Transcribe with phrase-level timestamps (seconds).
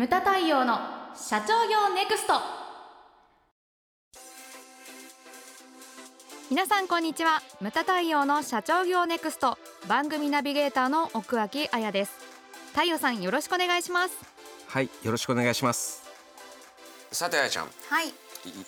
[0.00, 0.78] ムタ太陽の
[1.14, 2.32] 社長業ネクスト。
[6.50, 7.42] 皆さんこんにちは。
[7.60, 9.58] ムタ太陽の社長業ネクスト。
[9.88, 12.12] 番組ナビゲーターの奥脇彩です。
[12.72, 14.14] 太陽さんよろしくお願いします。
[14.68, 16.02] はいよろしくお願いします。
[17.12, 17.66] さてあやちゃん。
[17.66, 18.06] はい。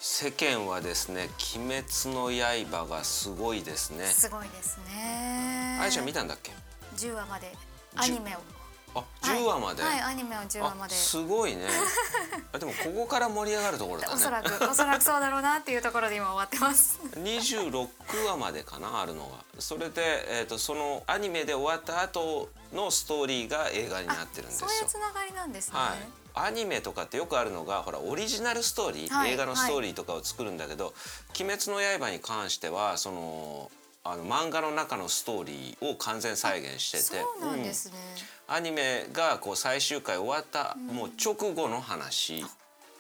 [0.01, 2.31] 世間はですね鬼滅の
[2.71, 4.05] 刃がすごいですね。
[4.05, 5.79] すごいですね。
[5.81, 6.53] あやちゃん見たんだっけ
[6.97, 7.51] ？10話まで。
[7.97, 8.62] アニメを
[8.95, 10.95] あ、10話まで、はい、アニメを10話まで。
[10.95, 11.67] すごいね。
[12.53, 14.15] あでもここから盛り上がるところだね。
[14.15, 17.01] おそらくおそらくそうだろうなっていうところで今終わってます。
[17.17, 19.45] 26話までかなあるのが。
[19.59, 24.69] それで、えーと、そのアニメで終わった後のストーリーが映画になってるんですよ。
[24.69, 26.23] そういうつながりなんですね、はい。
[26.35, 33.71] アニメとかってよくあるのがほらオリジナルストーリー、はい、映画のストーリーとかを作るんだけど「はい、鬼滅の刃」に関してはその
[34.05, 42.45] あの漫画の中のストーリーを完全再現しててね、うん、アニメがこう最終回終わった、うん、もう直後の話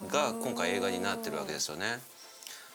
[0.09, 1.99] が今回映画になってるわけですよね。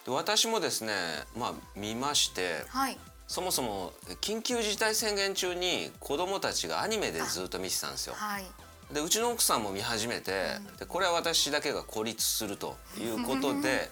[0.05, 0.93] で私もですね、
[1.37, 8.13] まあ、見まして、はい、そもそも緊急事態宣言中に子供たちがアニメでずっと見てたんですよ。
[8.15, 8.45] はい。
[8.93, 13.89] でうちの奥さんも見始めて、でこれは私だけが孤立するということで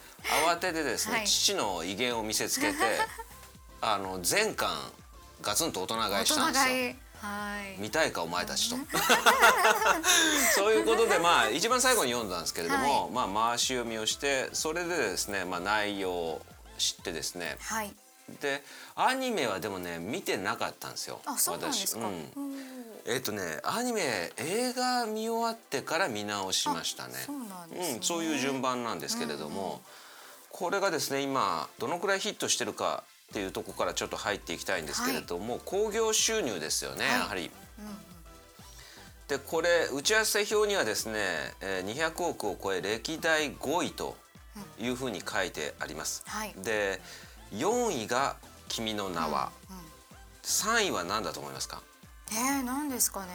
[0.47, 2.75] 慌ててですね、 はい、父の威厳を見せつけて
[3.81, 4.69] あの全巻
[5.41, 7.05] ガツンと大人買いしたんですよ。
[7.21, 8.75] はい、見たいかお前たちと。
[10.55, 16.41] そういうことでまあ一番最後に読んだんですけれども、はい、まあ回し読みをしてそれでですね、まあ、内容を
[16.77, 17.93] 知ってですね、はい、
[18.41, 18.63] で
[18.95, 21.95] アニメはでもね見てなかったんですよ私。
[21.95, 27.13] うん、えっ、ー、とねアニメ映画見終わってから見直しましたね。
[27.25, 29.79] そうなんです、ね、うん、そういう順番なんですけれども、うんうん、
[30.51, 37.51] これがですね今どのくらいヒットしてるかっていうとこからちょっと入っていきたいんですけれども、興、はい、行、収入ですよね、はい、やはり。
[37.79, 38.05] うん
[39.27, 41.25] でこれ打ち合わせ表にはですね
[41.59, 44.15] 200億を超え歴代5位と
[44.79, 46.21] いうふうに書いてあります。
[46.27, 47.01] はい、で
[47.51, 48.35] 4位が
[48.69, 49.83] 「君の名は」うんうん、
[50.43, 51.81] 3位は何だと思いますか？
[52.31, 53.31] えー、何ですかね。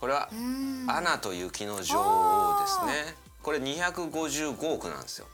[0.00, 0.30] これは
[0.88, 3.14] 「アナと雪の女王」ですね。
[3.42, 5.26] これ255億なんですよ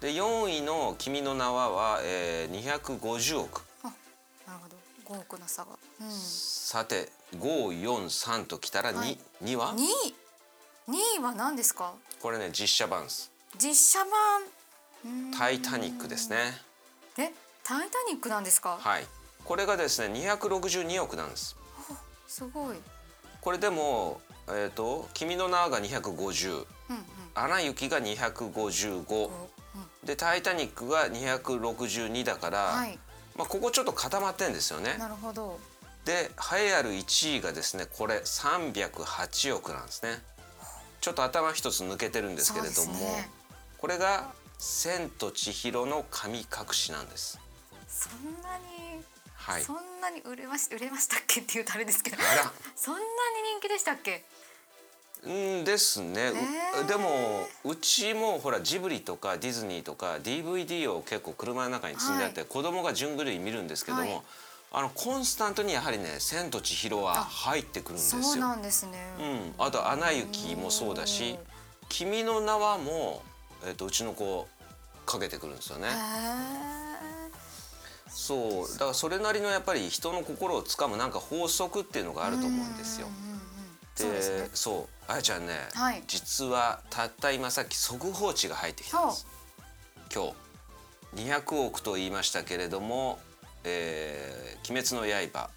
[0.00, 3.62] で4位の「君の名は」は、えー、250億。
[3.82, 4.76] なるほど。
[5.16, 5.70] 5億の差が、
[6.00, 9.78] うん、さて543ときたら 2,、はい、2は？2,
[10.88, 11.94] 2位は何ですか？
[12.20, 13.30] これね実写版です。
[13.58, 15.32] 実写版。
[15.36, 16.36] タイタニックですね。
[17.16, 17.32] え
[17.64, 18.78] タイタニックなんですか？
[18.80, 19.06] はい。
[19.44, 21.56] これがですね262億なんです。
[22.26, 22.76] すごい。
[23.40, 26.52] これでもえっ、ー、と君の名が250、
[26.90, 27.04] うんうん、
[27.42, 32.98] アナ雪が255、うん、でタイタニックが262だから、はい、
[33.36, 34.96] まあここちょっと固まってんですよね。
[34.98, 35.58] なるほど。
[36.04, 40.22] で栄えある1位がですねこれ308億なんですね。
[41.00, 43.28] ちょっと頭一つ抜けてるんですけれども、ね、
[43.78, 47.38] これが千と千尋の神隠しなんです。
[47.88, 52.16] そんなに、はい、そんなに売れまし売れましたっけっていうとあれですけど。
[52.74, 53.06] そんなに
[53.54, 54.16] 人気でしたっけ？
[54.16, 54.22] う
[55.26, 56.32] んですね、
[56.76, 56.82] え。
[56.82, 64.20] ー、でもうちもほらジブリとかディズニーとか DVD を結構車の中に積んであって、はい、子供が順繰り見るんですけども、はい、
[64.72, 68.22] あのコンスタントにやはりね「千と千尋」は入ってくるんですよ。
[68.22, 68.98] そうなんですね、
[69.58, 71.38] うん、あと「アナ雪」もそうだし
[71.88, 73.22] 「君の名は」も
[73.66, 74.46] えーと、うちの子
[75.06, 75.88] かけてくるんですよね。
[78.08, 78.72] そう。
[78.72, 83.08] だからそれなりのやっぱり人の心をつかむなんか法則っていうのがあると思うんですよ。
[83.98, 89.26] でそうあやちゃんね、はい、実はたった今さっき速報値が入ってきたんです。
[90.14, 90.48] 今日。
[91.14, 93.18] 200億と言いましたけれども
[93.64, 95.50] 「えー、鬼滅の刃」は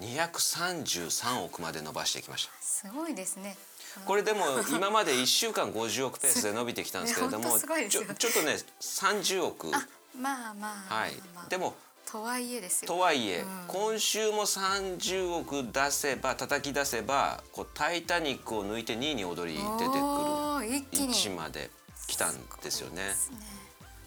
[0.00, 2.52] い、233億まで伸ばしてきました。
[2.60, 3.56] すごいですね。
[4.04, 9.68] これでも 今まで1週間50億ペースで伸びてきたんですけれどもちょちょっとね30億。
[9.68, 11.14] まあまあまあ、はい、
[11.48, 11.76] でも
[12.10, 12.88] とはいえですよ。
[12.88, 21.70] とはいえ、うん、今週も30億出せば叩き出せばこう「タイタニック」を抜いて2位に踊り出てくる位置まで
[22.06, 23.14] 来たんですよね。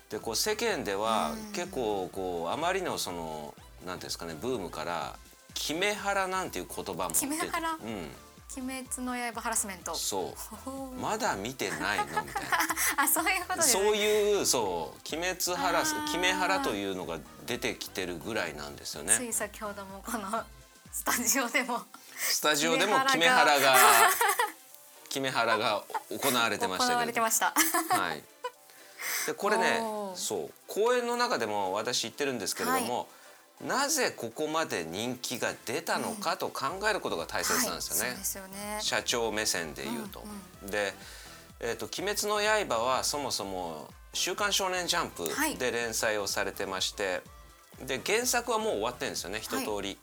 [0.09, 3.53] で、こう世間では結構こうあまりのその
[3.86, 5.15] なんですかねブームから
[5.53, 8.09] 「キメハラ」なんていう言葉も出て、うん、
[8.57, 9.95] 鬼滅の刃ハラスメント。
[9.95, 10.33] そ
[10.65, 11.00] う。
[11.00, 12.31] まだ見てないのみたいな。
[13.03, 19.15] あそういうことそういうそう鬼滅ハラス鬼滅ハラというのが出てきてるぐらいなんですよね。
[19.15, 20.44] つい先ほどもこの
[20.92, 21.81] スタジオでも。
[22.18, 23.77] スタジオでも鬼滅ハラが。
[25.15, 27.53] 鬼滅ハラが行われてましたけど行われてました。
[27.89, 28.24] はい。
[29.27, 29.80] でこれね
[30.15, 30.53] そう。
[30.68, 33.07] 公演の中でも私言ってるんですけれども、はい
[33.66, 38.52] なぜここまで人気が出たのかと考えることが大切なんですよね。
[38.58, 40.22] はい、よね社長目線で言うと。
[40.22, 40.94] うんうん、で、
[41.60, 47.22] えーと「鬼滅の刃」はそもそも「週刊少年ジャンプ」で連載をされてまして、
[47.78, 49.63] はい、で原作はもう終わってるんですよね一通り。
[49.63, 49.98] はい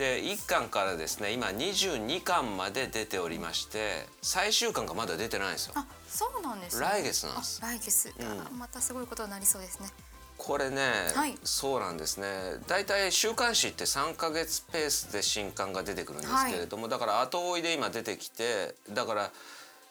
[0.00, 5.74] で1巻からですね今22巻まで出ておりまして最終巻がまだ出てないんですよ。
[5.76, 7.60] あそうなんです、ね、来月なんです。
[7.60, 9.90] 来月、うん、またすごいことになりそうですね。
[10.40, 10.80] これね、
[11.14, 12.26] はい、そうなんですね。
[12.66, 19.30] 大体週刊誌って3か月ペースで新刊が出てくるんですけれども、はい、だから後追いで今出てきてだから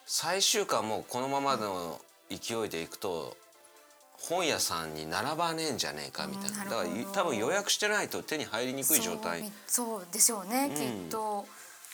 [0.06, 3.36] 最終巻もこのままの勢いでいくと
[4.18, 9.50] 本屋さんに並ばねえんじゃねえかみたいな、だから多分予約してないと手に入りにくい状態。
[9.66, 11.46] そうでしょうね、うん、きっと。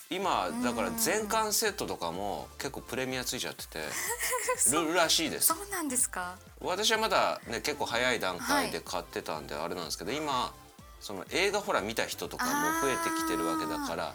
[0.09, 3.79] 今だから全巻セットとかも結構プレミアついちゃってて
[4.71, 5.49] るらしいです。
[5.49, 6.37] そうなんですか？
[6.61, 10.53] 私はまだね結構早い段階で買ってたんであれなんですけど、はい、今
[11.01, 14.15] その映画ほら見た人とかも増えてきてるわけだから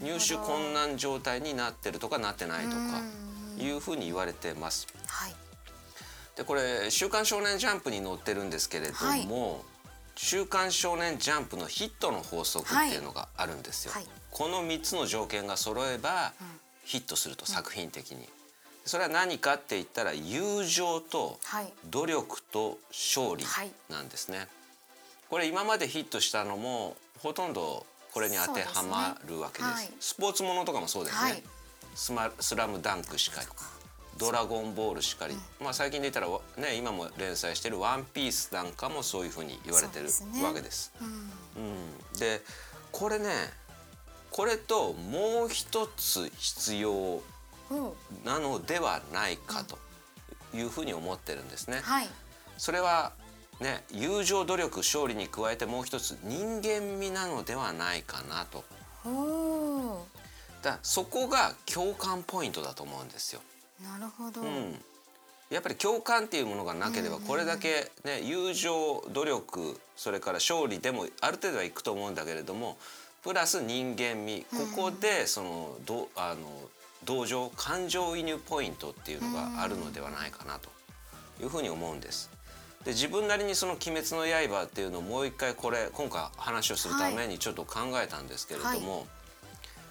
[0.00, 2.76] 入手困難状態になってるとかなってないとか
[3.58, 4.86] いうふうに言われてます。
[5.06, 5.36] はい。
[6.36, 9.62] でこれ「週刊少年ジャンプ」に載ってるんですけれども、はい、
[10.16, 13.92] 週刊少年ジャンプのヒットの法則っていうのがあるんですよ。
[13.92, 16.32] はい、この3つの条件が揃えば、
[16.84, 18.28] ヒットすると、作品的に。
[18.84, 21.38] それは何かって言ったら友情と
[21.90, 23.44] 努力と勝利
[23.88, 24.48] なんですね。
[25.28, 29.70] これ今までヒットしたのもほとんどこれに当てはまるわけです。
[29.70, 31.30] ですねはい、スポーツものとかもそうですね。
[31.30, 31.42] はい、
[31.94, 33.46] スマスラムダンクしかり。
[34.18, 36.26] ドラゴンボールしかり、うん、まあ最近で言ったら
[36.58, 40.06] ね今も連載してるワンピースなんかもそういうふうに言われてる
[40.44, 40.92] わけです。
[41.00, 41.12] で、ね
[41.56, 42.42] うんうん、で
[42.92, 43.28] これね
[44.30, 47.22] これともう一つ必要
[48.24, 49.78] なのではないかと
[50.54, 51.80] いうふうに思ってるんですね。
[51.82, 52.08] はい、
[52.58, 53.12] それは
[53.60, 58.64] ね友情努力勝利に加えてもう一つ人間味なのではないかなと。
[60.62, 63.40] だそこが共感ポイントだと思うんですよ。
[63.82, 64.78] なるほど、うん、
[65.48, 72.76] やっぱり共感っていうものがなければこれだけ、ね、友情努力それから勝利でもある程度はいくと思うんだけれども
[73.22, 74.46] プラス人間味。
[74.50, 76.40] ここでそのどあの
[77.04, 80.68] 同情感情移入ポイントっていうのがあるのではないかなと
[81.42, 82.30] いうふうに思うんです。
[82.84, 89.06] で自分なりにその「鬼滅の刃」っていうのをもう一回これ今回話をするためにちょっと考えたんですけれども、はい、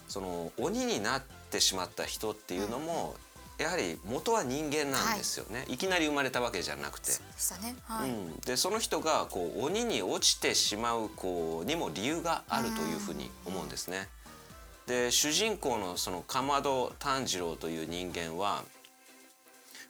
[0.08, 1.22] その鬼になっ
[1.52, 3.16] てしまった人っていうのも、
[3.60, 7.12] やはり元は人間なんですよね、はい、いきなり生まれたわけじゃなくて。
[7.38, 7.76] そね。
[7.84, 14.08] はい、うん、でその人がこう鬼に落ちてしまうこうにも理由があるというふうに思うんですね。
[14.88, 18.64] で主人公のそのかまど炭治郎という人間は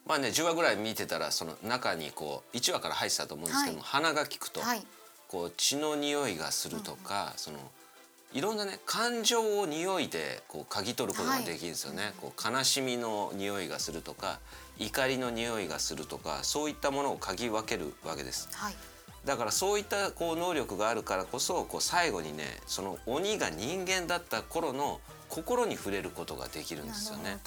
[0.05, 4.85] まあね10話ぐらい見てたらその中にこう1話から入ってたと思うんですけども、はい、鼻が利くと、はい、
[5.27, 7.59] こう血の匂いがするとか、うん、その
[8.31, 14.39] いろんなね感情を匂いでこう嗅ぎ取ることができるんですよね、はい、こう悲しみの匂いがするとか
[14.77, 18.75] 怒りの匂いがするとかそういったものを嗅ぎ分けるわけです、はい、
[19.25, 27.37] だからそういったこう能力があるからこそこう最後にねその鬼が人間だった頃の心に触れることができるんですよね。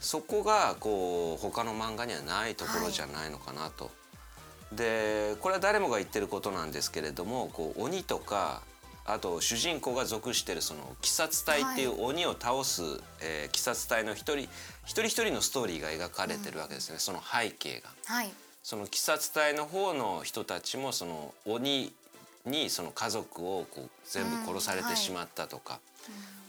[0.00, 3.90] そこがこう他の漫画にはないところじゃないのかなと、は
[4.72, 8.62] い、でこれは誰もが言ってることなんですけれどもこう鬼とか
[9.12, 14.48] あと主人公が属してるその鬼殺隊っていう鬼を倒す、はい、えー、鬼殺隊の一人一
[14.84, 17.90] 人一人のストーリーが描かれてるわけですね、うん、その背景が。
[18.06, 18.30] はい、
[18.62, 21.92] その鬼殺隊の方の人たちもその鬼
[22.46, 25.80] にその家族をこう全部殺されてしまったとか、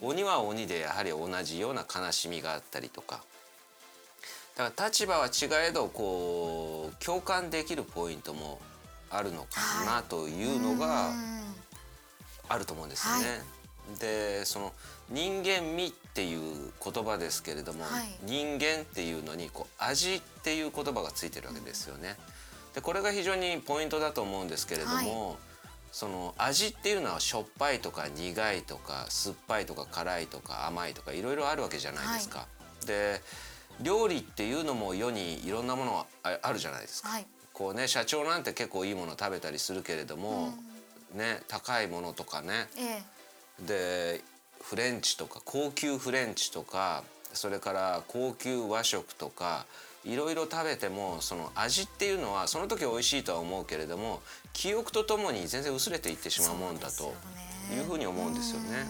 [0.01, 3.21] うんはい、鬼は鬼でやはり同じような悲しみがあったりとか。
[4.57, 8.59] だから立場は違えどこう共感できるポイントも
[9.09, 11.40] あるのかなというのが、はい
[12.51, 13.29] あると思うんですよね。
[13.29, 13.35] は
[13.95, 14.73] い、でその
[15.09, 22.17] 人間味っていう言葉ですけれども、はい、人間っていうのにこう味っていう言葉がついてるわけですよね。
[22.73, 25.37] でこれが非常にポイントだと思うんですけれども、はい、
[25.91, 32.47] その味っていうのはしょっぱいとか苦いとか酸っぱいとか辛いとか甘いとかいろいろあるわけじゃないですか。
[32.85, 33.21] で
[33.81, 37.09] 料理っていうのも世にいろんなものあるじゃないですか。
[37.53, 40.70] こうね社長なんて結構いいもの食べたりするけれども、うん
[41.13, 43.03] ね高いものとかね、え
[43.63, 44.21] え、で
[44.61, 47.03] フレンチとか高級フレンチとか
[47.33, 49.65] それから高級和食とか
[50.03, 54.21] いろいろ食べてもその味っていうのはその時美味しいとは思うけれども
[54.53, 57.13] 記憶とともに全然薄れていってしまうもんだと
[57.73, 58.85] いうふうに思うんですよね。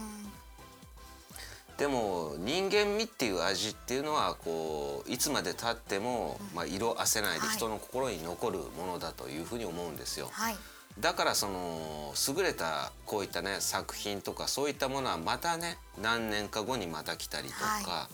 [1.77, 10.29] でも人間味っていう味っていうのはこういつまでたっても、まあ、色あせないで人の心に残るものだというふうに思うんですよ。
[10.31, 10.55] はい
[11.01, 18.13] だからその優れたこういったね作品とかそういったものはまたね何年か後にまた来たりとか、はい、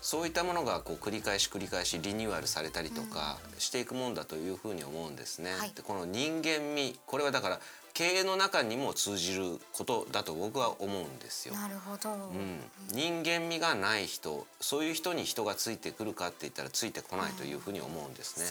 [0.00, 5.52] そういったものがこう繰り返し繰り返しリニューアルされたりとかしていくもんだというふうに思うんですね。
[5.52, 7.60] はい、でこの人間味これはだから
[7.94, 11.54] 経営の中にも通じることだと僕は思うんですよ。
[11.54, 12.60] なるほど、うん、
[12.92, 18.46] 人間味がない人そういう人に人がついてくるかって言ったらついてこないというふうに思うんですね。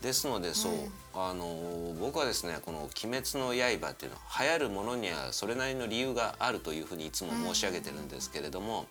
[0.00, 8.86] うん、ですのでそう、うん、あの僕はですねこの「鬼滅の刃」っていうのは流行るものにはそれなりの理由があるというふうにいつも申し上げてるんですけれども、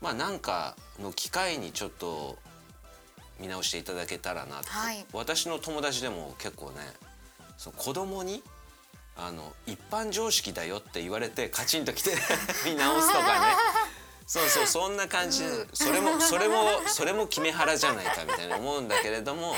[0.00, 2.38] まあなんかの機会にちょっと
[3.40, 6.80] 見直していただけたらなと、はい、私の友達でも結構ね
[7.58, 8.42] その子供に
[9.18, 12.10] あの一般常識だよって言われてカチンときて
[12.64, 13.56] 見直すとかね。
[14.26, 15.44] そうそうそんな感じ。
[15.44, 19.54] でそれもそれもそれも決め腹じゃないかみたいな思うんだけれども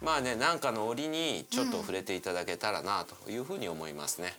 [0.00, 4.34] まあね何かの折にちょっと触れていただけたらなというふうに思いますね。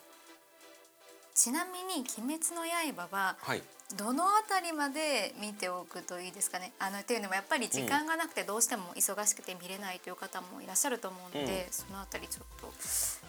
[1.36, 2.66] ちなみに「鬼滅の
[2.96, 3.62] 刃は」はい、
[3.96, 6.74] どのあたりまで見ておくといいですかね？
[6.78, 12.68] あのっていうのもやっぱり時間がなくてどうしても忙しくて見れないという方もいらっしゃると思うので、うん、そのあたりちょっと。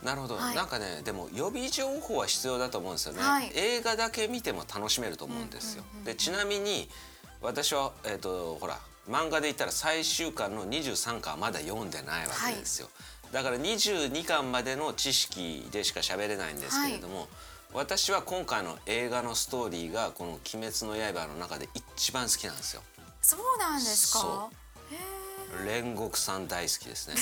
[0.05, 6.89] なるほど、はい、なんかねでも予備情報は必要だと思うんですよね、はい、映画だけ見ても楽しめると思うんですよ、でちなみに
[7.41, 12.89] 私はえっ、ー、とほら漫画で言ったら最終巻の23巻はまだ読んでないわけですよ、
[13.25, 17.29] はい、だから22巻までの知識でしか喋れないんですけれども、
[17.79, 22.83] 私は今回の映画のストーリーがこの「鬼滅の刃」の中で一番好きなんですよ。
[23.23, 24.49] そうなんですか？
[25.65, 27.15] 煉獄さん大好きですね。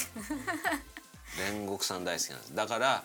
[1.37, 2.55] 煉獄さん大好きなんです。
[2.55, 3.05] だから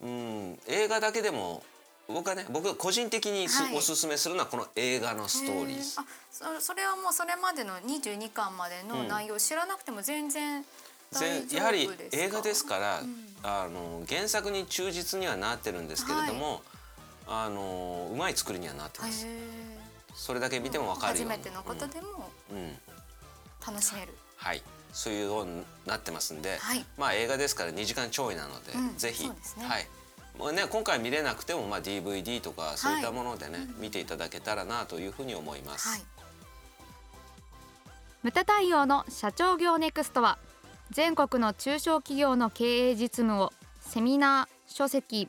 [0.00, 1.62] うん映画だけでも
[2.08, 6.00] 僕はね僕個人的にはい、おすすめするのはこの映画のストーリーです。
[6.00, 10.64] あそそれはもうそれまでの22巻までの内容を知らなくても全然、
[11.12, 16.75] うん、やはり映画ですから、うん、あの原作に忠実にはなってるんですけれども、はい
[17.26, 19.26] あのうまい作りにはなってます。
[20.14, 22.72] それだけ見てもわかるよう初めてのことでも、うん、
[23.66, 24.14] 楽しめる。
[24.36, 24.62] はい。
[24.92, 29.86] そういうようになってますんで、はい、まあ映画ですから2時間ちょいなので、うん、ぜひ、ね、はい。
[30.38, 35.88] もうね今回見れなくてもまあ DVD とかそういったものでね、はい、見ていただけたらなというふうに思います。
[35.88, 36.02] はい、
[38.22, 40.38] 無駄対応の社長業ネクストは
[40.90, 45.28] 全国の中小企業の経営実務をセミナー、書籍、